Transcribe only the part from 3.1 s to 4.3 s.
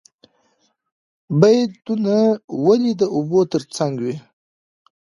اوبو تر څنګ وي؟